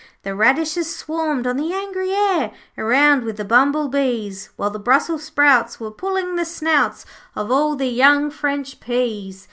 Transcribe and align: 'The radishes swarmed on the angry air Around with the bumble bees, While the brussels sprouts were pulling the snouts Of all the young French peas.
'The 0.23 0.33
radishes 0.33 0.95
swarmed 0.95 1.45
on 1.45 1.57
the 1.57 1.71
angry 1.73 2.11
air 2.11 2.51
Around 2.75 3.23
with 3.23 3.37
the 3.37 3.45
bumble 3.45 3.87
bees, 3.87 4.49
While 4.55 4.71
the 4.71 4.79
brussels 4.79 5.25
sprouts 5.25 5.79
were 5.79 5.91
pulling 5.91 6.37
the 6.37 6.43
snouts 6.43 7.05
Of 7.35 7.51
all 7.51 7.75
the 7.75 7.85
young 7.85 8.31
French 8.31 8.79
peas. 8.79 9.39